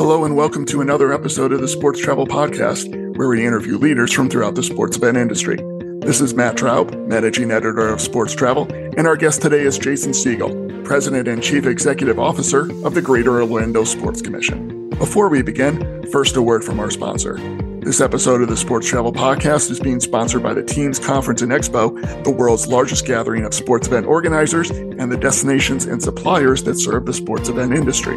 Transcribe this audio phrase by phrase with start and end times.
[0.00, 4.10] Hello, and welcome to another episode of the Sports Travel Podcast, where we interview leaders
[4.10, 5.58] from throughout the sports event industry.
[5.98, 10.14] This is Matt Traub, managing editor of Sports Travel, and our guest today is Jason
[10.14, 14.88] Siegel, president and chief executive officer of the Greater Orlando Sports Commission.
[14.88, 17.36] Before we begin, first a word from our sponsor.
[17.80, 21.52] This episode of the Sports Travel Podcast is being sponsored by the Teams Conference and
[21.52, 26.78] Expo, the world's largest gathering of sports event organizers and the destinations and suppliers that
[26.78, 28.16] serve the sports event industry.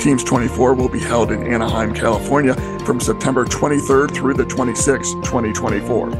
[0.00, 2.54] Teams 24 will be held in Anaheim, California
[2.86, 6.10] from September 23rd through the 26th, 2024.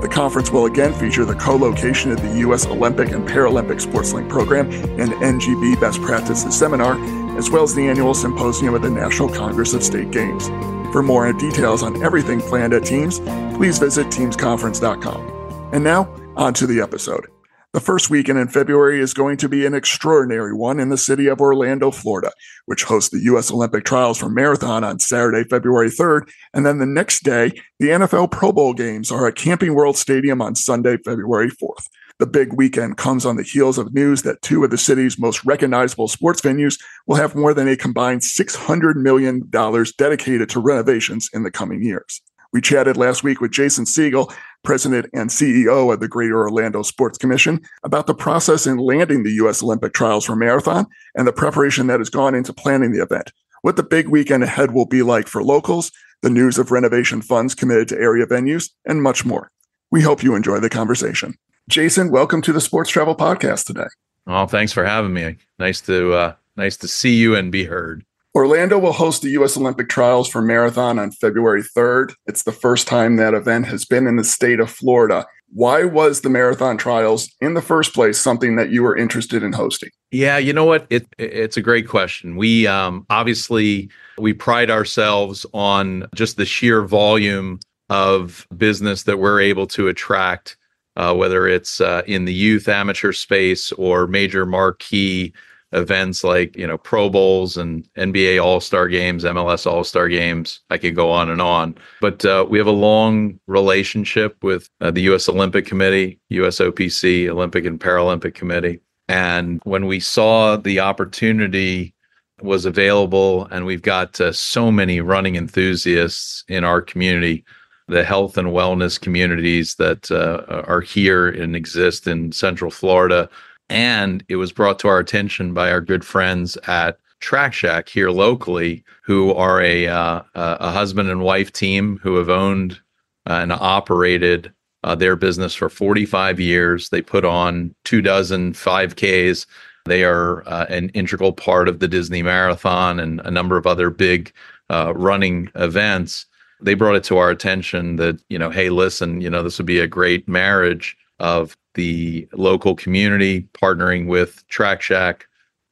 [0.00, 2.66] The conference will again feature the co location of the U.S.
[2.66, 6.96] Olympic and Paralympic SportsLink program and NGB Best Practices Seminar,
[7.38, 10.48] as well as the annual symposium at the National Congress of State Games.
[10.92, 13.20] For more details on everything planned at Teams,
[13.56, 15.70] please visit teamsconference.com.
[15.72, 17.26] And now, on to the episode.
[17.74, 21.26] The first weekend in February is going to be an extraordinary one in the city
[21.26, 22.32] of Orlando, Florida,
[22.64, 23.50] which hosts the U.S.
[23.50, 26.30] Olympic trials for marathon on Saturday, February 3rd.
[26.54, 30.40] And then the next day, the NFL Pro Bowl games are at Camping World Stadium
[30.40, 31.84] on Sunday, February 4th.
[32.18, 35.44] The big weekend comes on the heels of news that two of the city's most
[35.44, 41.42] recognizable sports venues will have more than a combined $600 million dedicated to renovations in
[41.42, 42.22] the coming years.
[42.50, 44.32] We chatted last week with Jason Siegel,
[44.62, 49.32] president and CEO of the Greater Orlando Sports Commission, about the process in landing the
[49.32, 49.62] U.S.
[49.62, 53.76] Olympic trials for marathon and the preparation that has gone into planning the event, what
[53.76, 57.86] the big weekend ahead will be like for locals, the news of renovation funds committed
[57.88, 59.50] to area venues, and much more.
[59.90, 61.34] We hope you enjoy the conversation.
[61.68, 63.88] Jason, welcome to the Sports Travel Podcast today.
[64.26, 65.36] Oh, thanks for having me.
[65.58, 68.04] Nice to uh, nice to see you and be heard.
[68.38, 69.56] Orlando will host the U.S.
[69.56, 72.14] Olympic trials for marathon on February 3rd.
[72.26, 75.26] It's the first time that event has been in the state of Florida.
[75.52, 79.52] Why was the marathon trials in the first place something that you were interested in
[79.54, 79.90] hosting?
[80.12, 80.86] Yeah, you know what?
[80.88, 82.36] It, it's a great question.
[82.36, 87.58] We um, obviously we pride ourselves on just the sheer volume
[87.90, 90.56] of business that we're able to attract,
[90.94, 95.34] uh, whether it's uh, in the youth amateur space or major marquee
[95.72, 100.60] events like you know Pro Bowls and NBA All Star games, MLS All Star games.
[100.70, 104.90] I could go on and on, but uh, we have a long relationship with uh,
[104.90, 105.28] the U.S.
[105.28, 111.94] Olympic Committee, USOPC, Olympic and Paralympic Committee, and when we saw the opportunity
[112.40, 117.44] was available, and we've got uh, so many running enthusiasts in our community.
[117.88, 123.30] The health and wellness communities that uh, are here and exist in Central Florida
[123.68, 128.10] and it was brought to our attention by our good friends at Track Shack here
[128.10, 132.80] locally, who are a uh, a husband and wife team who have owned
[133.26, 134.52] and operated
[134.84, 136.88] uh, their business for 45 years.
[136.90, 139.46] They put on two dozen 5Ks.
[139.86, 143.90] They are uh, an integral part of the Disney Marathon and a number of other
[143.90, 144.32] big
[144.70, 146.26] uh, running events.
[146.60, 149.66] They brought it to our attention that you know, hey, listen, you know, this would
[149.66, 155.26] be a great marriage of the local community, partnering with Track Shack,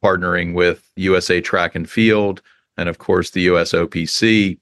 [0.05, 2.43] partnering with USA Track and Field,
[2.77, 4.59] and of course the USOPC.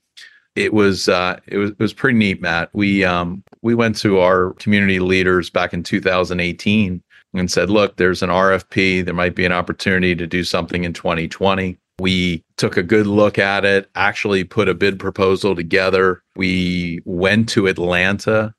[0.55, 2.69] It was uh, it was it was pretty neat, Matt.
[2.73, 7.03] We um, we went to our community leaders back in 2018
[7.33, 9.03] and said, "Look, there's an RFP.
[9.03, 13.37] There might be an opportunity to do something in 2020." We took a good look
[13.37, 16.23] at it, actually put a bid proposal together.
[16.35, 18.54] We went to Atlanta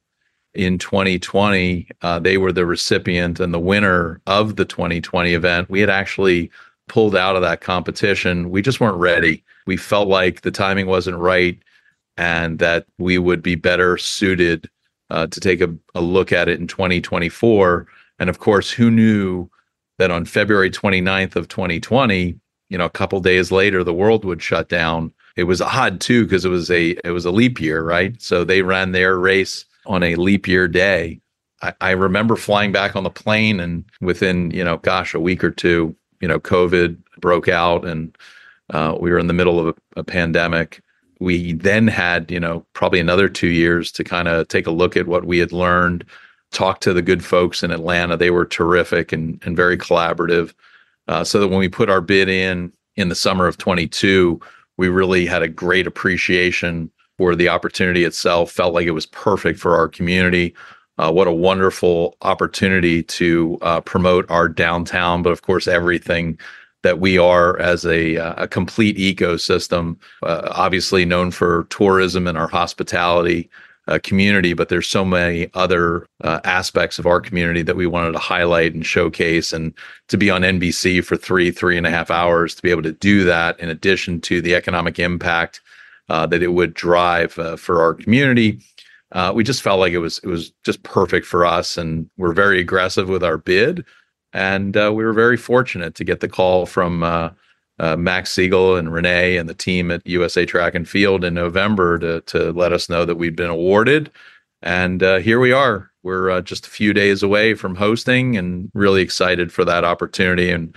[0.56, 5.70] in 2020, uh, they were the recipient and the winner of the 2020 event.
[5.70, 6.50] We had actually
[6.88, 8.50] pulled out of that competition.
[8.50, 9.44] We just weren't ready.
[9.66, 11.58] We felt like the timing wasn't right
[12.16, 14.70] and that we would be better suited
[15.10, 17.86] uh, to take a, a look at it in 2024.
[18.18, 19.48] And of course, who knew
[19.98, 22.38] that on February 29th of 2020,
[22.68, 25.12] you know, a couple days later, the world would shut down.
[25.36, 28.20] It was odd too because it was a it was a leap year, right?
[28.20, 31.20] So they ran their race on a leap year day.
[31.62, 35.42] I, I remember flying back on the plane and within, you know, gosh, a week
[35.42, 38.16] or two, you know, COVID broke out and
[38.70, 40.82] uh, we were in the middle of a, a pandemic.
[41.18, 44.96] We then had, you know, probably another two years to kind of take a look
[44.96, 46.04] at what we had learned,
[46.52, 48.16] talk to the good folks in Atlanta.
[48.16, 50.52] They were terrific and, and very collaborative.
[51.08, 54.40] Uh, so that when we put our bid in in the summer of 22,
[54.76, 58.50] we really had a great appreciation for the opportunity itself.
[58.50, 60.54] Felt like it was perfect for our community.
[60.98, 66.38] Uh, what a wonderful opportunity to uh, promote our downtown, but of course, everything
[66.82, 72.38] that we are as a, uh, a complete ecosystem, uh, obviously known for tourism and
[72.38, 73.50] our hospitality.
[73.88, 78.12] uh, community, but there's so many other uh, aspects of our community that we wanted
[78.12, 79.52] to highlight and showcase.
[79.52, 79.72] And
[80.08, 82.92] to be on NBC for three, three and a half hours, to be able to
[82.92, 85.60] do that, in addition to the economic impact
[86.08, 88.60] uh, that it would drive uh, for our community,
[89.12, 91.76] uh, we just felt like it was it was just perfect for us.
[91.76, 93.84] And we're very aggressive with our bid,
[94.32, 97.30] and uh, we were very fortunate to get the call from uh,
[97.96, 102.20] Max Siegel and Renee and the team at USA Track and Field in November to
[102.22, 104.10] to let us know that we'd been awarded,
[104.62, 105.90] and here we are.
[106.02, 110.50] We're just a few days away from hosting, and really excited for that opportunity.
[110.50, 110.74] And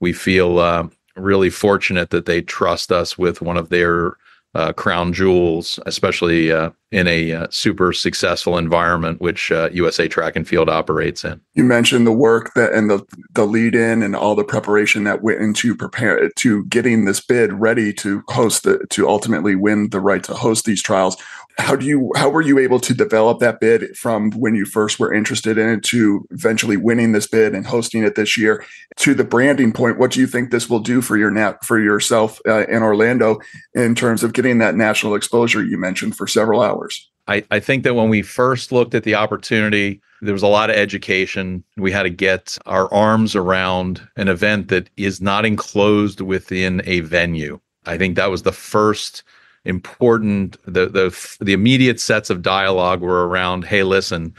[0.00, 4.16] we feel really fortunate that they trust us with one of their
[4.54, 10.34] uh, crown jewels, especially uh, in a uh, super successful environment which USA uh, Track
[10.34, 11.40] and Field operates in.
[11.54, 13.04] You mentioned the work that and the
[13.34, 17.52] the lead in and all the preparation that went into prepare to getting this bid
[17.52, 21.16] ready to host the to ultimately win the right to host these trials
[21.58, 24.98] how do you how were you able to develop that bid from when you first
[24.98, 28.64] were interested in it to eventually winning this bid and hosting it this year
[28.96, 29.98] to the branding point?
[29.98, 33.40] What do you think this will do for your nat for yourself uh, in orlando
[33.74, 37.08] in terms of getting that national exposure you mentioned for several hours?
[37.28, 40.70] I, I think that when we first looked at the opportunity there was a lot
[40.70, 41.64] of education.
[41.76, 47.00] We had to get our arms around an event that is not enclosed within a
[47.00, 47.58] venue.
[47.86, 49.22] I think that was the first
[49.64, 54.34] important the the the immediate sets of dialogue were around hey listen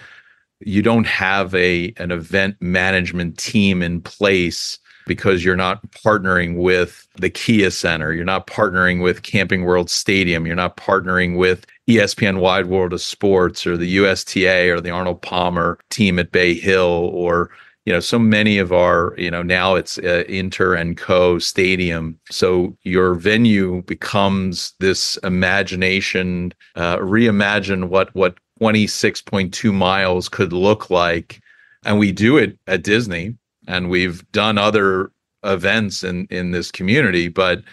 [0.60, 7.08] you don't have a an event management team in place because you're not partnering with
[7.16, 12.40] the Kia Center, you're not partnering with Camping World Stadium, you're not partnering with ESPN
[12.40, 17.10] Wide World of Sports or the USTA or the Arnold Palmer team at Bay Hill
[17.14, 17.50] or
[17.86, 22.20] you know so many of our you know now it's uh, Inter&Co Stadium.
[22.30, 31.42] So your venue becomes this imagination uh, reimagine what what 26.2 miles could look like.
[31.84, 33.36] And we do it at disney
[33.68, 35.12] and we've done other
[35.44, 37.64] events in in this community but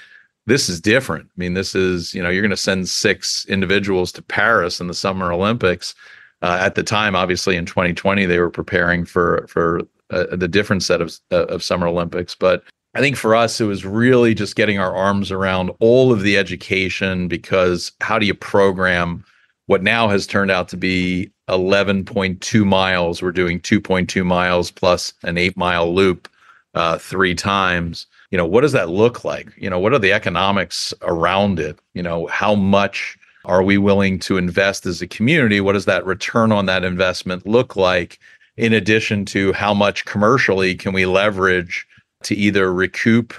[0.47, 1.27] this is different.
[1.27, 4.87] I mean this is you know you're going to send six individuals to paris in
[4.87, 5.95] the summer olympics.
[6.41, 10.83] Uh, at the time, obviously in 2020, they were preparing for for uh, the different
[10.83, 12.35] set of uh, of Summer Olympics.
[12.35, 12.63] But
[12.95, 16.37] I think for us, it was really just getting our arms around all of the
[16.37, 19.25] education because how do you program
[19.67, 23.23] what now has turned out to be 11.2 miles?
[23.23, 26.29] We're doing 2.2 miles plus an eight mile loop
[26.75, 28.07] uh, three times.
[28.31, 29.53] You know, what does that look like?
[29.57, 31.79] You know, what are the economics around it?
[31.95, 35.61] You know, how much are we willing to invest as a community?
[35.61, 38.19] What does that return on that investment look like?
[38.59, 41.87] In addition to how much commercially can we leverage
[42.25, 43.33] to either recoup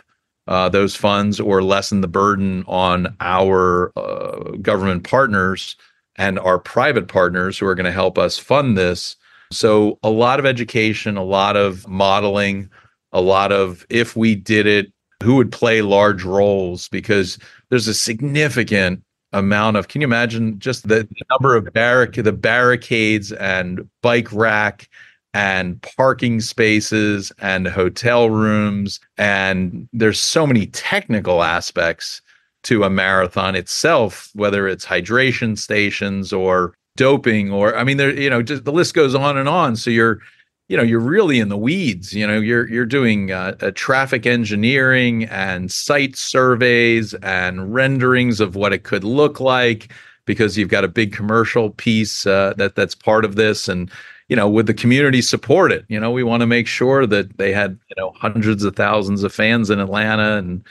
[0.48, 5.76] uh, those funds or lessen the burden on our uh, government partners
[6.16, 9.16] and our private partners who are going to help us fund this.
[9.52, 12.70] So, a lot of education, a lot of modeling,
[13.12, 17.38] a lot of if we did it, who would play large roles because
[17.70, 23.32] there's a significant amount of can you imagine just the number of barric the barricades
[23.34, 24.90] and bike rack
[25.34, 29.00] and parking spaces and hotel rooms.
[29.18, 32.22] And there's so many technical aspects
[32.64, 38.30] to a marathon itself, whether it's hydration stations or doping or I mean there you
[38.30, 40.20] know just the list goes on and on so you're
[40.68, 45.24] you know you're really in the weeds you know you're you're doing uh, traffic engineering
[45.26, 49.94] and site surveys and renderings of what it could look like
[50.26, 53.90] because you've got a big commercial piece uh, that that's part of this and
[54.30, 55.86] you know, would the community support it?
[55.90, 59.24] You know, we want to make sure that they had, you know, hundreds of thousands
[59.24, 60.64] of fans in Atlanta and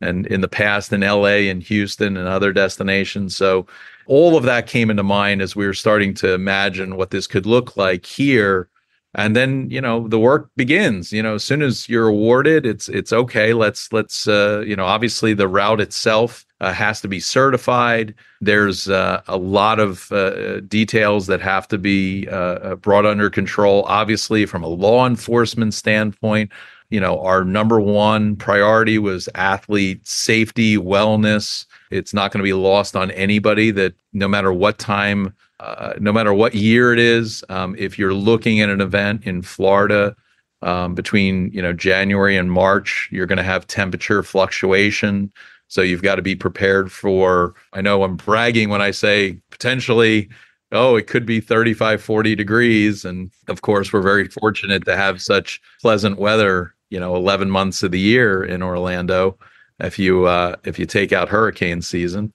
[0.00, 3.36] and in the past in LA and Houston and other destinations.
[3.36, 3.66] So
[4.06, 7.46] all of that came into mind as we were starting to imagine what this could
[7.46, 8.68] look like here
[9.14, 12.88] and then you know the work begins you know as soon as you're awarded it's
[12.88, 17.20] it's okay let's let's uh, you know obviously the route itself uh, has to be
[17.20, 18.14] certified.
[18.40, 23.28] There's uh, a lot of uh, details that have to be uh, uh, brought under
[23.28, 23.84] control.
[23.84, 26.50] Obviously from a law enforcement standpoint
[26.90, 31.66] you know our number one priority was athlete safety wellness.
[31.90, 36.12] It's not going to be lost on anybody that no matter what time uh, no
[36.12, 40.14] matter what year it is, um, if you're looking at an event in Florida
[40.62, 45.32] um, between you know January and March, you're going to have temperature fluctuation.
[45.68, 47.54] So you've got to be prepared for.
[47.72, 50.28] I know I'm bragging when I say potentially.
[50.72, 53.04] Oh, it could be 35, 40 degrees.
[53.04, 57.82] And of course, we're very fortunate to have such pleasant weather, you know, 11 months
[57.84, 59.38] of the year in Orlando.
[59.80, 62.32] If you uh, if you take out hurricane season,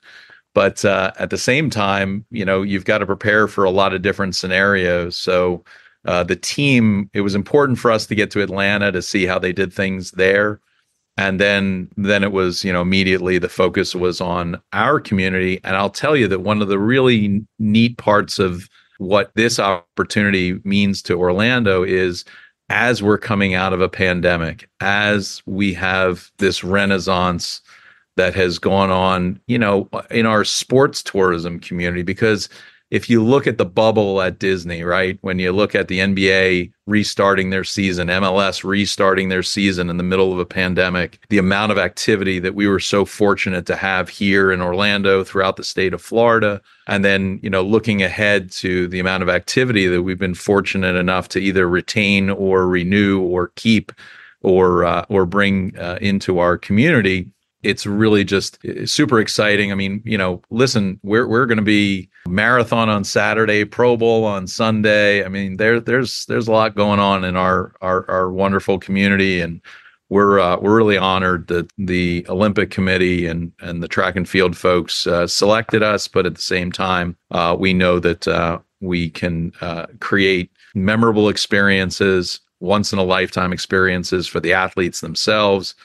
[0.53, 3.93] But uh, at the same time, you know, you've got to prepare for a lot
[3.93, 5.15] of different scenarios.
[5.17, 5.63] So
[6.05, 9.39] uh, the team, it was important for us to get to Atlanta to see how
[9.39, 10.59] they did things there.
[11.19, 15.59] And then then it was, you know, immediately the focus was on our community.
[15.65, 20.61] And I'll tell you that one of the really neat parts of what this opportunity
[20.63, 22.23] means to Orlando is
[22.69, 27.59] as we're coming out of a pandemic, as we have this renaissance
[28.15, 32.47] that has gone on, you know, in our sports tourism community, because
[32.91, 35.19] if you look at the bubble at Disney, right?
[35.21, 40.03] When you look at the NBA restarting their season, MLS restarting their season in the
[40.03, 44.09] middle of a pandemic, the amount of activity that we were so fortunate to have
[44.09, 46.61] here in Orlando throughout the state of Florida.
[46.87, 50.95] And then, you know, looking ahead to the amount of activity that we've been fortunate
[50.95, 53.91] enough to either retain or renew or keep
[54.41, 57.27] or uh, or bring uh, into our community
[57.63, 59.71] it's really just eh, super exciting.
[59.71, 64.25] I mean, you know, listen, we're we're going to be marathon on Saturday, Pro Bowl
[64.25, 65.23] on Sunday.
[65.23, 69.41] I mean, there there's there's a lot going on in our our our wonderful community,
[69.41, 69.61] and
[70.09, 74.55] we're uh, we're really honored that the Olympic Committee and and the track and field
[74.55, 76.07] folks uh, selected us.
[76.07, 81.27] But at the same time, uh, we know that uh, we can uh, create memorable
[81.27, 85.75] experiences, once in a lifetime experiences for the athletes themselves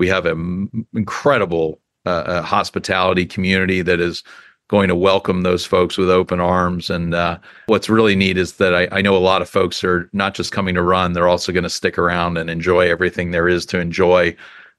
[0.00, 4.24] we have an incredible uh, hospitality community that is
[4.68, 6.88] going to welcome those folks with open arms.
[6.88, 10.08] And uh, what's really neat is that I, I, know a lot of folks are
[10.14, 13.48] not just coming to run; they're also going to stick around and enjoy everything there
[13.48, 14.34] is to enjoy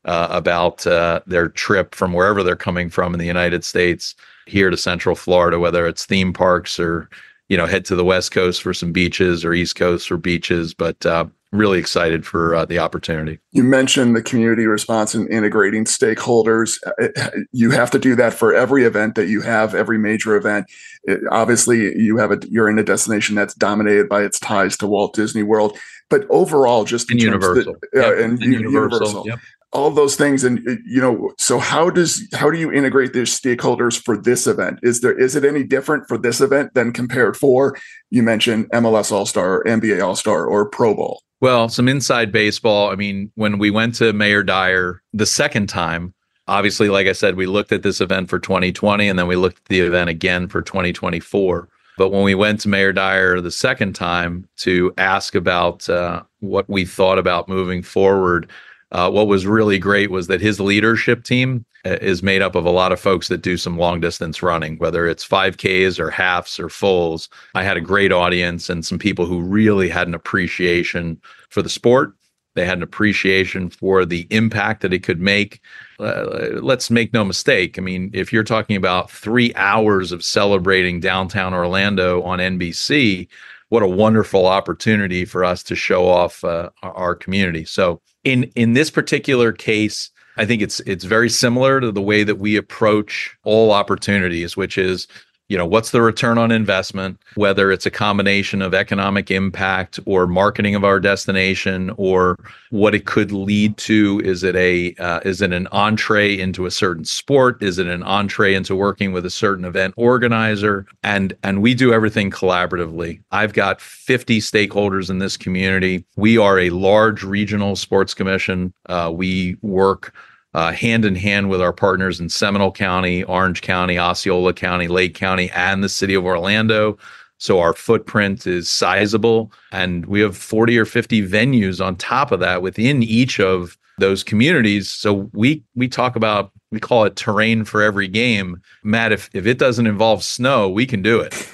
[0.05, 4.15] uh, about uh, their trip from wherever they're coming from in the United States
[4.47, 7.09] here to Central Florida, whether it's theme parks or
[7.47, 10.73] you know head to the West Coast for some beaches or East Coast for beaches.
[10.73, 13.39] But uh, really excited for uh, the opportunity.
[13.51, 16.79] You mentioned the community response and integrating stakeholders.
[16.85, 20.67] Uh, you have to do that for every event that you have, every major event.
[21.03, 24.87] It, obviously, you have a you're in a destination that's dominated by its ties to
[24.87, 25.77] Walt Disney World,
[26.09, 28.19] but overall, just in Universal, the, uh, yep.
[28.23, 28.71] and, and Universal.
[28.71, 29.27] Universal.
[29.27, 29.39] Yep
[29.73, 33.39] all those things and uh, you know so how does how do you integrate these
[33.39, 37.37] stakeholders for this event is there is it any different for this event than compared
[37.37, 37.77] for
[38.09, 42.91] you mentioned mls all-star nba all-star or pro bowl well, some inside baseball.
[42.91, 46.13] I mean, when we went to Mayor Dyer the second time,
[46.47, 49.57] obviously, like I said, we looked at this event for 2020 and then we looked
[49.57, 51.67] at the event again for 2024.
[51.97, 56.69] But when we went to Mayor Dyer the second time to ask about uh, what
[56.69, 58.49] we thought about moving forward,
[58.91, 62.65] uh, what was really great was that his leadership team uh, is made up of
[62.65, 66.59] a lot of folks that do some long distance running, whether it's 5Ks or halves
[66.59, 67.29] or fulls.
[67.55, 71.69] I had a great audience and some people who really had an appreciation for the
[71.69, 72.13] sport.
[72.53, 75.61] They had an appreciation for the impact that it could make.
[75.99, 77.79] Uh, let's make no mistake.
[77.79, 83.29] I mean, if you're talking about three hours of celebrating downtown Orlando on NBC,
[83.71, 87.63] what a wonderful opportunity for us to show off uh, our community.
[87.63, 92.25] So, in in this particular case, I think it's it's very similar to the way
[92.25, 95.07] that we approach all opportunities, which is
[95.51, 100.27] you know what's the return on investment whether it's a combination of economic impact or
[100.27, 102.37] marketing of our destination or
[102.69, 104.21] what it could lead to.
[104.23, 107.61] Is it a uh, is it an entree into a certain sport?
[107.61, 110.85] Is it an entree into working with a certain event organizer?
[111.03, 113.21] And and we do everything collaboratively.
[113.31, 116.05] I've got 50 stakeholders in this community.
[116.15, 118.73] We are a large regional sports commission.
[118.87, 120.13] Uh, we work
[120.53, 125.15] uh, hand in hand with our partners in Seminole County, Orange County, Osceola County, Lake
[125.15, 126.97] County, and the city of Orlando.
[127.37, 132.39] So our footprint is sizable, and we have 40 or 50 venues on top of
[132.39, 134.89] that within each of those communities.
[134.89, 138.61] So we we talk about we call it terrain for every game.
[138.83, 141.49] Matt, if if it doesn't involve snow, we can do it.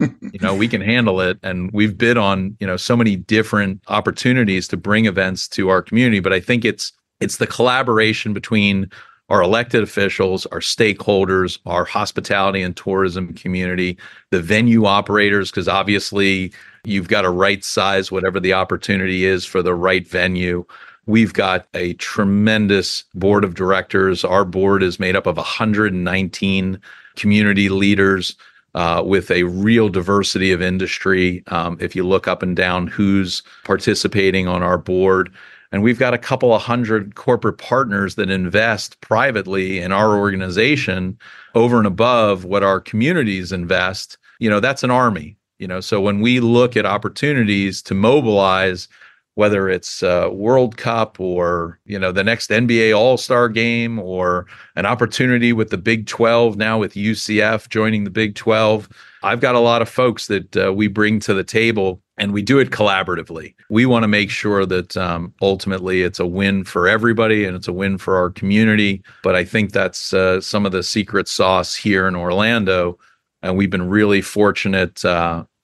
[0.32, 1.38] you know, we can handle it.
[1.42, 5.82] And we've bid on, you know, so many different opportunities to bring events to our
[5.82, 6.20] community.
[6.20, 6.92] But I think it's
[7.22, 8.90] it's the collaboration between
[9.28, 13.96] our elected officials, our stakeholders, our hospitality and tourism community,
[14.30, 16.52] the venue operators, because obviously
[16.84, 20.64] you've got to right size whatever the opportunity is for the right venue.
[21.06, 24.24] We've got a tremendous board of directors.
[24.24, 26.80] Our board is made up of 119
[27.16, 28.36] community leaders
[28.74, 31.42] uh, with a real diversity of industry.
[31.48, 35.32] Um, if you look up and down who's participating on our board,
[35.72, 41.18] and we've got a couple of hundred corporate partners that invest privately in our organization
[41.54, 44.18] over and above what our communities invest.
[44.38, 45.36] You know, that's an army.
[45.58, 48.88] You know, so when we look at opportunities to mobilize,
[49.34, 54.46] whether it's uh, World Cup or you know the next NBA All Star game or
[54.76, 58.88] an opportunity with the Big 12 now with UCF joining the Big 12.
[59.22, 62.42] I've got a lot of folks that uh, we bring to the table and we
[62.42, 63.54] do it collaboratively.
[63.70, 67.68] We want to make sure that um, ultimately it's a win for everybody and it's
[67.68, 69.02] a win for our community.
[69.22, 72.98] But I think that's uh, some of the secret sauce here in Orlando.
[73.42, 75.04] And we've been really fortunate.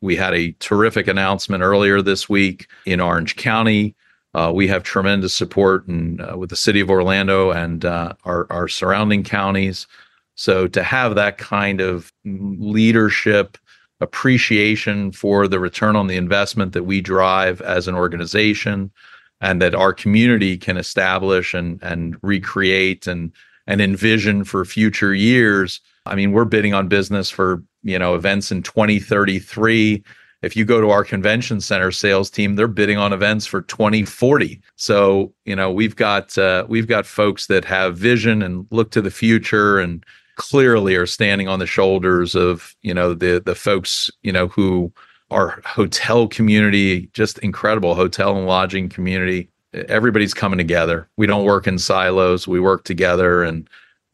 [0.00, 3.94] We had a terrific announcement earlier this week in Orange County.
[4.34, 8.46] Uh, we have tremendous support in, uh, with the city of Orlando and uh, our,
[8.50, 9.86] our surrounding counties.
[10.34, 13.58] So to have that kind of leadership
[14.00, 18.92] appreciation for the return on the investment that we drive as an organization
[19.40, 23.32] and that our community can establish and and recreate and
[23.66, 25.80] and envision for future years.
[26.06, 30.02] I mean, we're bidding on business for, you know, events in 2033.
[30.42, 34.60] If you go to our convention center sales team, they're bidding on events for 2040.
[34.76, 39.02] So, you know, we've got uh, we've got folks that have vision and look to
[39.02, 40.04] the future and
[40.38, 44.90] clearly are standing on the shoulders of you know the the folks you know who
[45.32, 49.50] are hotel community just incredible hotel and lodging community
[49.88, 53.68] everybody's coming together we don't work in silos we work together and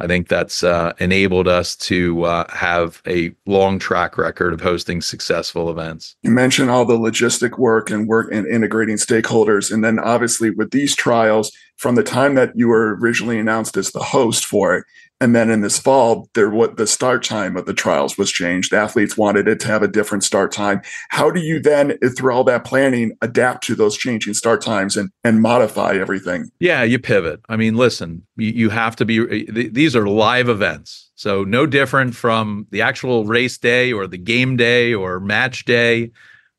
[0.05, 5.01] I think that's uh, enabled us to uh, have a long track record of hosting
[5.01, 6.15] successful events.
[6.23, 9.73] You mentioned all the logistic work and work in integrating stakeholders.
[9.73, 13.93] And then obviously with these trials, from the time that you were originally announced as
[13.93, 14.85] the host for it,
[15.25, 18.75] and then in this fall, there what the start time of the trials was changed.
[18.75, 20.83] Athletes wanted it to have a different start time.
[21.09, 24.99] How do you then, eh, through all that planning, adapt to those changing start times
[24.99, 26.51] and and modify everything?
[26.61, 27.41] Yeah, you pivot.
[27.49, 29.47] I mean, listen, you, you have to be.
[29.47, 34.19] Eh, these are live events, so no different from the actual race day or the
[34.19, 36.11] game day or match day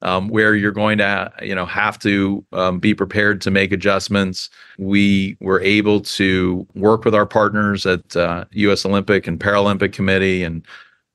[0.05, 4.49] um, where you're going to you know have to um, be prepared to make adjustments.
[4.77, 8.85] We were able to work with our partners at uh, U.S.
[8.85, 10.65] Olympic and Paralympic Committee and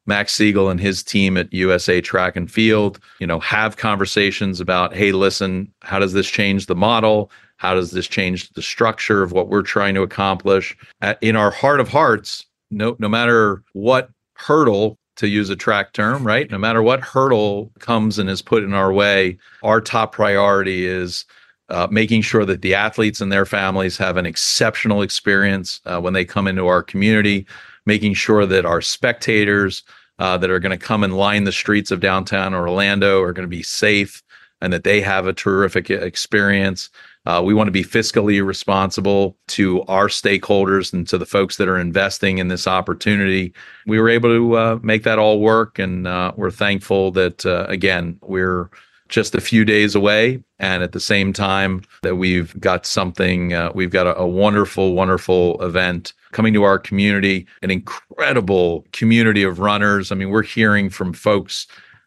[0.06, 2.98] Max Siegel and his team at USA Track and Field.
[3.20, 7.30] You know, have conversations about, hey, listen, how does this change the model?
[7.58, 10.76] How does this change the structure of what we're trying to accomplish?
[11.00, 15.92] At, in our heart of hearts, no, no matter what hurdle to use a track
[15.92, 16.50] term, right?
[16.50, 21.24] No matter what hurdle comes and is put in our way, our top priority is
[21.68, 26.14] uh, making sure that the athletes and their families have an exceptional experience uh, when
[26.14, 27.46] they come into our community,
[27.86, 29.82] making sure that our spectators
[30.18, 33.48] uh, that are going to come and line the streets of downtown Orlando are going
[33.48, 34.22] to be safe
[34.60, 36.90] and that they have a terrific experience.
[37.26, 41.68] Uh, we want to be fiscally responsible to our stakeholders and to the folks that
[41.68, 43.52] are investing in this opportunity.
[43.86, 47.66] We were able to uh, make that all work, and uh, we're thankful that, uh,
[47.68, 48.70] again, we're
[49.08, 50.42] just a few days away.
[50.58, 54.94] And at the same time, that we've got something, uh, we've got a, a wonderful,
[54.94, 60.12] wonderful event coming to our community, an incredible community of runners.
[60.12, 61.66] I mean, we're hearing from folks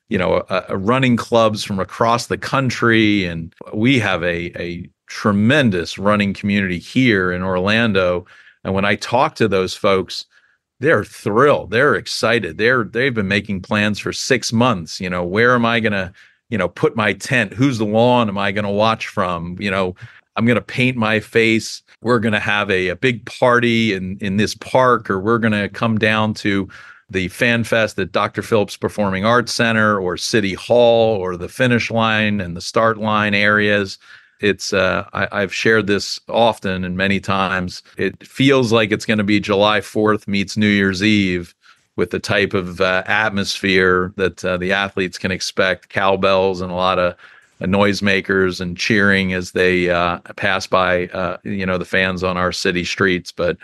[0.10, 6.00] you know, uh, running clubs from across the country, and we have a a tremendous
[6.00, 8.26] running community here in Orlando.
[8.64, 10.26] And when I talk to those folks,
[10.80, 11.70] they're thrilled.
[11.70, 12.58] They're excited.
[12.58, 15.00] They're they've been making plans for six months.
[15.00, 16.12] You know, where am I gonna,
[16.50, 17.54] you know, put my tent?
[17.54, 19.56] Whose lawn am I gonna watch from?
[19.60, 19.96] You know,
[20.36, 21.84] I'm gonna paint my face.
[22.02, 26.00] We're gonna have a, a big party in in this park, or we're gonna come
[26.00, 26.68] down to
[27.12, 28.42] the fan fest at Dr.
[28.42, 33.36] Phillips Performing Arts Center or City Hall or the finish line and the start line
[33.36, 34.00] areas
[34.40, 37.82] it's uh, I, have shared this often and many times.
[37.98, 41.56] It feels like it's going to be July 4th meets New Year's Eve
[41.96, 45.90] with the type of uh, atmosphere that uh, the athletes can expect.
[45.90, 47.14] Cowbells and a lot of
[47.62, 52.36] uh, noisemakers and cheering as they uh, pass by uh, you know the fans on
[52.38, 53.32] our city streets.
[53.32, 53.58] But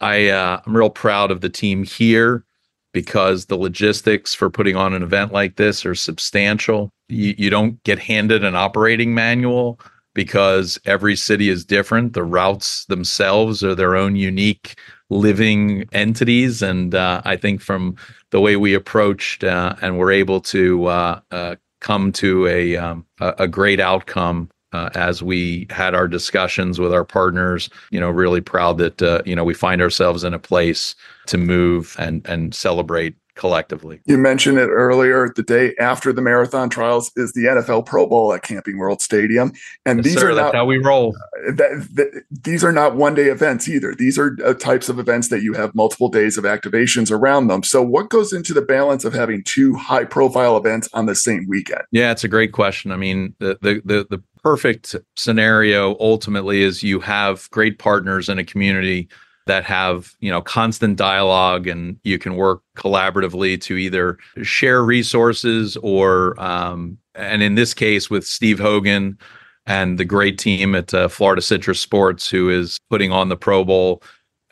[0.00, 0.30] i
[0.66, 2.44] i'm real proud of the team here
[2.92, 6.92] because the logistics for putting on an event like this are substantial.
[7.08, 9.80] You, you don't get handed an operating manual
[10.14, 12.12] because every city is different.
[12.12, 14.78] The routes themselves are their own unique
[15.10, 16.62] living entities.
[16.62, 17.96] And uh, I think from
[18.30, 23.04] the way we approached uh, and were able to uh, uh come to a, um,
[23.18, 28.40] a great outcome uh, as we had our discussions with our partners, you know, really
[28.40, 30.94] proud that, uh, you know, we find ourselves in a place
[31.26, 34.00] to move and, and celebrate collectively.
[34.04, 35.32] You mentioned it earlier.
[35.34, 39.52] The day after the marathon trials is the NFL Pro Bowl at Camping World Stadium,
[39.86, 41.16] and yes, these sir, are not how we roll.
[41.16, 43.94] Uh, that, that, these are not one day events either.
[43.94, 47.62] These are uh, types of events that you have multiple days of activations around them.
[47.62, 51.46] So, what goes into the balance of having two high profile events on the same
[51.48, 51.82] weekend?
[51.90, 52.92] Yeah, it's a great question.
[52.92, 58.38] I mean, the the the, the perfect scenario ultimately is you have great partners in
[58.38, 59.08] a community
[59.46, 65.76] that have you know constant dialogue and you can work collaboratively to either share resources
[65.78, 69.18] or um, and in this case with steve hogan
[69.66, 73.64] and the great team at uh, florida citrus sports who is putting on the pro
[73.64, 74.02] bowl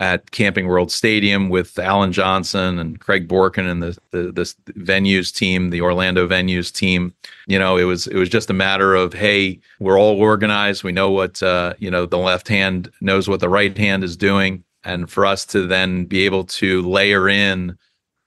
[0.01, 5.69] at Camping World Stadium with Alan Johnson and Craig Borkin and the, the venues team,
[5.69, 7.15] the Orlando venues team.
[7.47, 10.83] You know, it was it was just a matter of hey, we're all organized.
[10.83, 12.07] We know what uh, you know.
[12.07, 16.05] The left hand knows what the right hand is doing, and for us to then
[16.05, 17.77] be able to layer in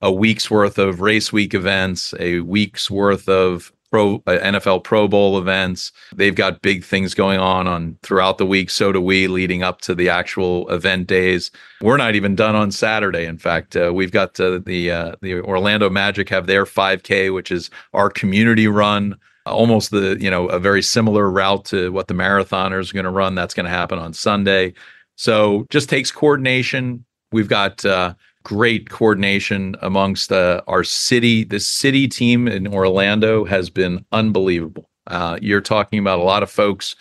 [0.02, 5.08] a week's worth of race week events, a week's worth of pro uh, NFL Pro
[5.08, 5.92] Bowl events.
[6.16, 8.72] They've got big things going on on throughout the week.
[8.72, 11.52] So do we, leading up to the actual event days.
[11.80, 13.26] We're not even done on Saturday.
[13.26, 17.52] In fact, uh, we've got uh, the uh, the Orlando Magic have their 5K, which
[17.52, 19.16] is our community run.
[19.46, 23.12] Almost the you know a very similar route to what the marathoners are going to
[23.12, 23.36] run.
[23.36, 24.74] That's going to happen on Sunday.
[25.16, 27.06] So just takes coordination.
[27.32, 31.44] We've got uh, great coordination amongst uh, our city.
[31.44, 34.90] The city team in Orlando has been unbelievable.
[35.08, 36.96] Uh, you're talking about a lot of folks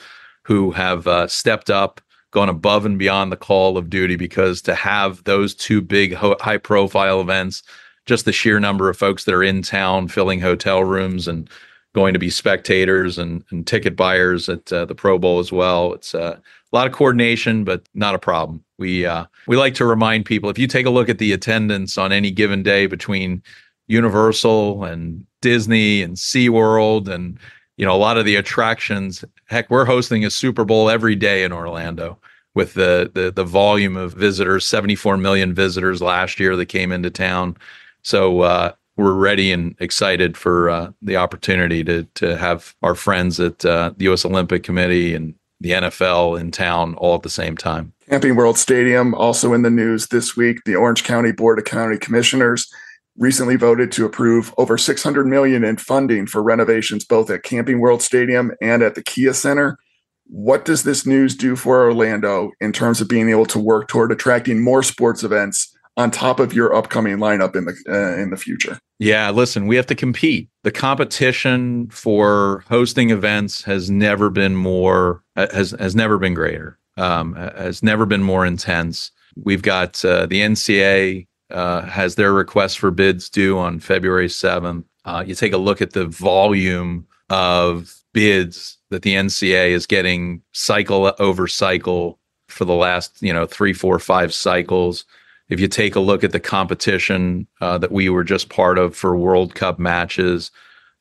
[0.45, 2.01] who have uh, stepped up,
[2.33, 6.37] gone above and beyond the call of duty because to have those two big ho-
[6.41, 7.63] high profile events,
[8.07, 11.49] just the sheer number of folks that are in town filling hotel rooms and
[11.95, 15.93] going to be spectators and, and ticket buyers at uh, the Pro Bowl as well.
[15.93, 16.39] It's uh,
[16.73, 18.65] a lot of coordination, but not a problem.
[18.79, 21.99] We uh, we like to remind people if you take a look at the attendance
[21.99, 23.43] on any given day between
[23.89, 27.39] Universal and Disney and SeaWorld and
[27.77, 29.25] you know a lot of the attractions.
[29.47, 32.19] Heck, we're hosting a Super Bowl every day in Orlando
[32.55, 37.11] with the the the volume of visitors, 74 million visitors last year that came into
[37.11, 37.57] town.
[38.03, 43.39] So uh, we're ready and excited for uh, the opportunity to to have our friends
[43.41, 44.25] at uh, the U.S.
[44.25, 47.93] Olympic Committee and the NFL in town all at the same time.
[48.11, 50.59] Camping World Stadium also in the news this week.
[50.65, 52.71] The Orange County Board of County Commissioners
[53.17, 58.03] recently voted to approve over 600 million in funding for renovations both at Camping World
[58.03, 59.79] Stadium and at the Kia Center.
[60.27, 64.13] What does this news do for Orlando in terms of being able to work toward
[64.13, 68.37] attracting more sports events on top of your upcoming lineup in the uh, in the
[68.37, 68.79] future?
[68.99, 70.49] Yeah, listen, we have to compete.
[70.63, 76.79] The competition for hosting events has never been more has has never been greater.
[76.97, 79.11] Um, has never been more intense.
[79.37, 84.87] We've got uh, the NCAA uh, has their request for bids due on February seventh.
[85.05, 90.43] Uh, you take a look at the volume of bids that the NCAA is getting
[90.53, 92.19] cycle over cycle
[92.49, 95.05] for the last you know three, four, five cycles
[95.53, 98.97] if you take a look at the competition uh, that we were just part of
[98.97, 100.51] for World Cup matches,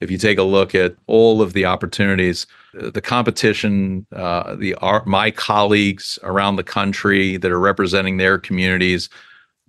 [0.01, 5.03] if you take a look at all of the opportunities, the competition, uh, the our,
[5.05, 9.09] my colleagues around the country that are representing their communities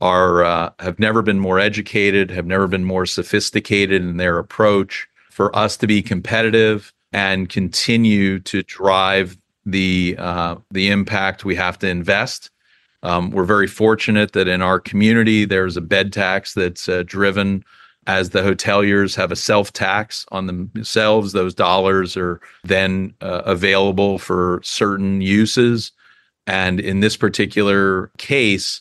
[0.01, 5.09] are uh, have never been more educated, have never been more sophisticated in their approach.
[5.31, 11.79] For us to be competitive and continue to drive the uh, the impact, we have
[11.81, 12.51] to invest
[13.03, 17.65] um, we're very fortunate that in our community, there's a bed tax that's uh, driven
[18.07, 21.33] as the hoteliers have a self tax on themselves.
[21.33, 25.93] Those dollars are then uh, available for certain uses.
[26.47, 28.81] And in this particular case,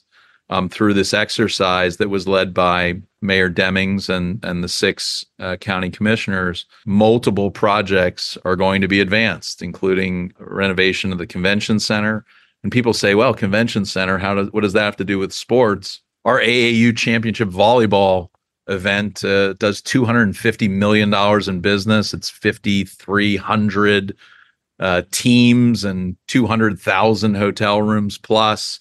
[0.50, 5.56] um, through this exercise that was led by Mayor Demings and, and the six uh,
[5.56, 12.26] county commissioners, multiple projects are going to be advanced, including renovation of the convention center,
[12.64, 15.34] and people say, well, convention center, how does what does that have to do with
[15.34, 16.02] sports?
[16.26, 18.30] Our AAU championship volleyball
[18.72, 22.14] event uh, does 250 million dollars in business.
[22.14, 24.16] It's 5,300
[24.80, 28.80] uh, teams and 200,000 hotel rooms plus.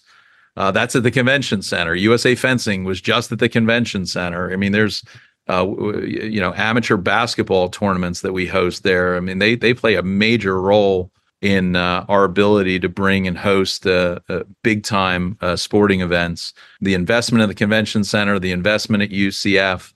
[0.57, 1.95] Uh, that's at the convention center.
[1.95, 4.53] USA Fencing was just at the convention center.
[4.53, 5.05] I mean, there's
[5.49, 5.67] uh,
[6.03, 9.17] you know amateur basketball tournaments that we host there.
[9.17, 13.39] I mean, they they play a major role in uh, our ability to bring and
[13.39, 16.53] host uh, uh, big time uh, sporting events.
[16.81, 19.93] The investment in the convention center, the investment at UCF,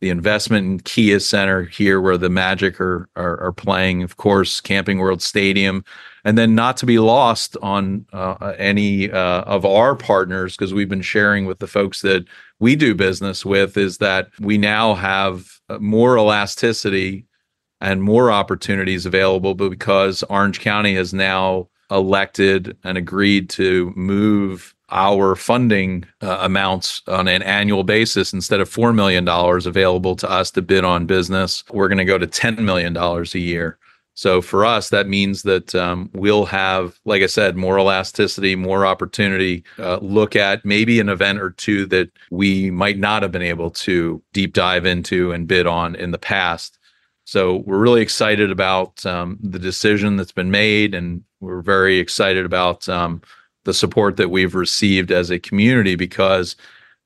[0.00, 4.60] the investment in Kia Center here, where the Magic are, are, are playing, of course,
[4.60, 5.84] Camping World Stadium,
[6.24, 10.88] and then not to be lost on uh, any uh, of our partners because we've
[10.88, 12.24] been sharing with the folks that
[12.60, 17.26] we do business with is that we now have more elasticity
[17.84, 24.74] and more opportunities available, but because Orange County has now elected and agreed to move
[24.90, 30.50] our funding uh, amounts on an annual basis instead of $4 million available to us
[30.52, 33.78] to bid on business, we're going to go to $10 million a year.
[34.14, 38.86] So for us, that means that um, we'll have, like I said, more elasticity, more
[38.86, 39.64] opportunity.
[39.78, 43.70] Uh, look at maybe an event or two that we might not have been able
[43.70, 46.78] to deep dive into and bid on in the past.
[47.24, 52.44] So we're really excited about um, the decision that's been made, and we're very excited
[52.44, 53.22] about um,
[53.64, 56.54] the support that we've received as a community because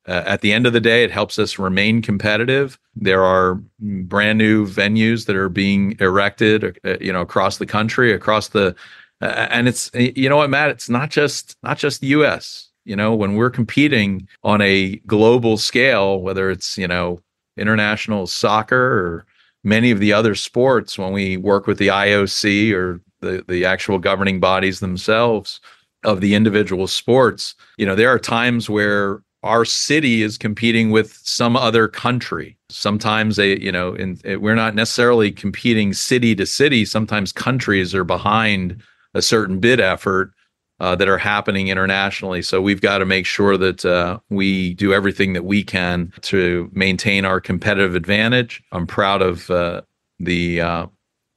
[0.09, 2.78] uh, at the end of the day, it helps us remain competitive.
[2.96, 8.12] There are brand new venues that are being erected, uh, you know, across the country,
[8.12, 8.74] across the,
[9.20, 12.70] uh, and it's you know what, Matt, it's not just not just the U.S.
[12.87, 17.20] You know, when we're competing on a global scale, whether it's you know
[17.59, 19.26] international soccer or
[19.64, 23.99] many of the other sports, when we work with the IOC or the the actual
[23.99, 25.61] governing bodies themselves
[26.05, 31.18] of the individual sports, you know, there are times where our city is competing with
[31.23, 32.57] some other country.
[32.71, 36.85] Sometimes they, you know, in, eh, we're not necessarily competing city to city.
[36.85, 38.83] Sometimes countries are behind
[39.14, 40.33] a certain bid effort
[40.81, 42.43] uh, that are happening internationally.
[42.43, 46.71] So we've got to make sure that uh, we do everything that we can to
[46.73, 48.62] maintain our competitive advantage.
[48.73, 49.83] I'm proud of uh,
[50.19, 50.87] the uh,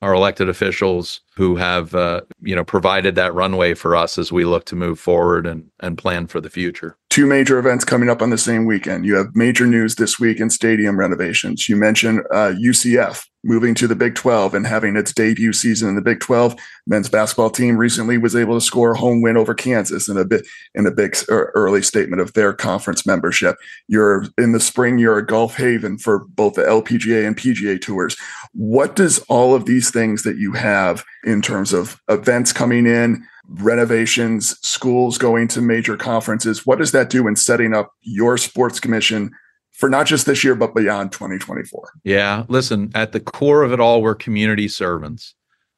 [0.01, 4.45] our elected officials who have uh, you know provided that runway for us as we
[4.45, 6.97] look to move forward and and plan for the future.
[7.12, 9.06] Two major events coming up on the same weekend.
[9.06, 11.67] You have major news this week in stadium renovations.
[11.67, 15.95] You mentioned uh, UCF moving to the Big 12 and having its debut season in
[15.95, 16.56] the Big 12.
[16.88, 20.24] Men's basketball team recently was able to score a home win over Kansas in a
[20.24, 23.58] bit in a big early statement of their conference membership.
[23.89, 28.15] You're in the spring, you're a Gulf haven for both the LPGA and PGA tours.
[28.54, 33.28] What does all of these things that you have in terms of events coming in,
[33.55, 38.79] renovations, schools going to major conferences, what does that do in setting up your sports
[38.79, 39.31] commission
[39.71, 41.93] for not just this year, but beyond 2024.
[42.03, 42.43] Yeah.
[42.47, 45.33] Listen, at the core of it all, we're community servants.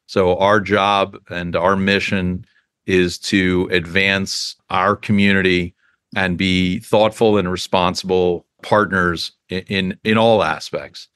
[0.08, 2.46] So our job and our mission
[2.86, 5.74] is to advance our community
[6.16, 11.08] and be thoughtful and responsible partners in, in, in all aspects.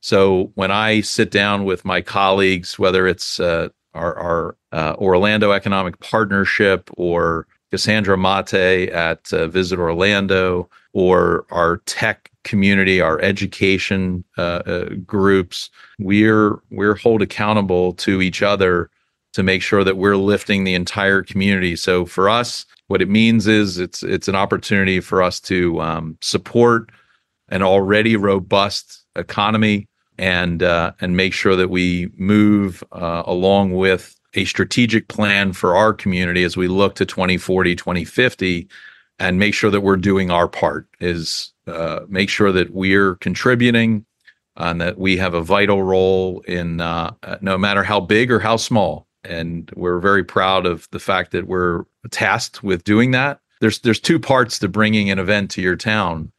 [0.00, 5.52] So when I sit down with my colleagues, whether it's uh, our, our uh, Orlando
[5.52, 14.24] Economic Partnership or Casandra Matej at uh, Visit Orlando, or our tech community, our education
[14.38, 18.90] uh, uh, groups, we're we're hold accountable to each other
[19.32, 21.76] to make sure that we're lifting the entire community.
[21.76, 26.18] So for us, what it means is it's it's an opportunity for us to um,
[26.20, 26.90] support
[27.50, 29.86] an already robust economy
[30.20, 35.74] and uh, and make sure that we move uh, along with a strategic plan for
[35.74, 38.68] our community as we look to 2040 2050
[39.18, 44.04] and make sure that we're doing our part is uh, make sure that we're contributing
[44.56, 48.56] and that we have a vital role in uh, no matter how big or how
[48.56, 49.06] small.
[49.24, 53.40] And we're very proud of the fact that we're tasked with doing that.
[53.60, 56.30] There's there's two parts to bringing an event to your town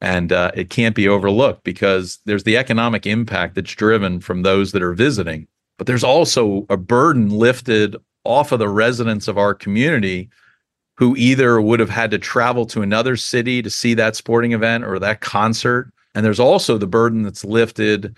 [0.00, 4.72] and uh, it can't be overlooked because there's the economic impact that's driven from those
[4.72, 5.46] that are visiting
[5.78, 10.28] but there's also a burden lifted off of the residents of our community
[10.96, 14.84] who either would have had to travel to another city to see that sporting event
[14.84, 15.92] or that concert.
[16.14, 18.16] And there's also the burden that's lifted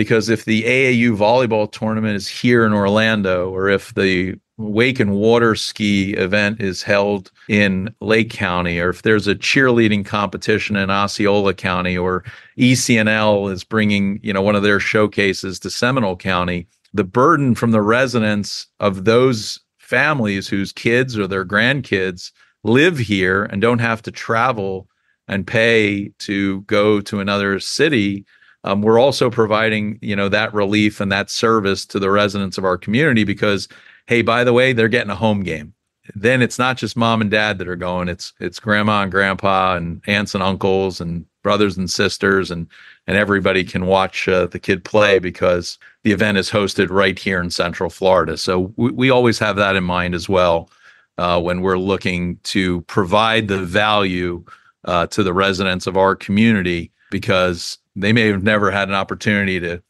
[0.00, 5.14] because if the AAU volleyball tournament is here in Orlando, or if the wake and
[5.14, 10.90] water ski event is held in Lake County, or if there's a cheerleading competition in
[10.90, 12.24] Osceola County, or
[12.56, 17.72] ECNL is bringing, you know, one of their showcases to Seminole County, the burden from
[17.72, 22.32] the residents of those families whose kids or their grandkids
[22.64, 24.88] live here and don't have to travel
[25.28, 28.24] and pay to go to another city
[28.64, 32.64] um, we're also providing you know that relief and that service to the residents of
[32.64, 33.68] our community because
[34.06, 35.74] hey by the way they're getting a home game.
[36.14, 39.76] Then it's not just mom and dad that are going it's it's grandma and grandpa
[39.76, 42.66] and aunts and uncles and brothers and sisters and
[43.06, 47.40] and everybody can watch uh, the kid play because the event is hosted right here
[47.40, 48.36] in central florida.
[48.36, 50.70] So we, we always have that in mind as well
[51.18, 54.44] uh, when we're looking to provide the value
[54.84, 59.60] uh, to the residents of our community because they may have never had an opportunity
[59.60, 59.82] to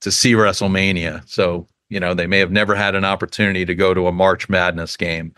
[0.00, 1.28] to see wrestlemania.
[1.28, 4.48] So you know they may have never had an opportunity to go to a march
[4.48, 5.34] madness game.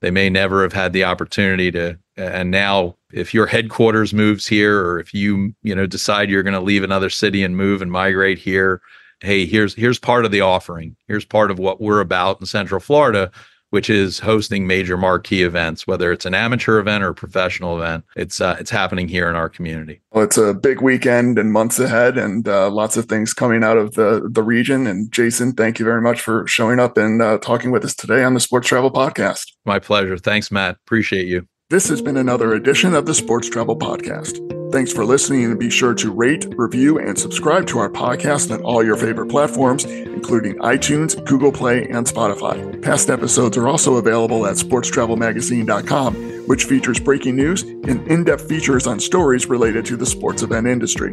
[0.00, 4.80] They may never have had the opportunity to and now if your headquarters moves here
[4.80, 7.90] or if you you know decide you're going to leave another city and move and
[7.90, 8.80] migrate here
[9.20, 10.96] hey here's here's part of the offering.
[11.08, 13.30] Here's part of what we're about in central florida
[13.74, 18.04] which is hosting major marquee events, whether it's an amateur event or a professional event.
[18.14, 20.00] It's uh, it's happening here in our community.
[20.12, 23.76] Well, it's a big weekend and months ahead, and uh, lots of things coming out
[23.76, 24.86] of the the region.
[24.86, 28.22] And Jason, thank you very much for showing up and uh, talking with us today
[28.22, 29.46] on the Sports Travel Podcast.
[29.64, 30.18] My pleasure.
[30.18, 30.76] Thanks, Matt.
[30.86, 31.48] Appreciate you.
[31.68, 34.53] This has been another edition of the Sports Travel Podcast.
[34.74, 38.60] Thanks for listening and be sure to rate, review, and subscribe to our podcast on
[38.62, 42.82] all your favorite platforms, including iTunes, Google Play, and Spotify.
[42.82, 46.14] Past episodes are also available at sportstravelmagazine.com,
[46.48, 50.66] which features breaking news and in depth features on stories related to the sports event
[50.66, 51.12] industry.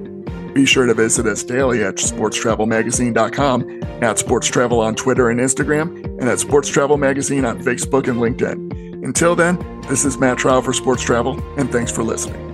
[0.55, 6.03] Be sure to visit us daily at sportstravelmagazine.com, at Sports Travel on Twitter and Instagram,
[6.19, 9.05] and at Sports Travel Magazine on Facebook and LinkedIn.
[9.05, 12.50] Until then, this is Matt Traub for Sports Travel, and thanks for listening.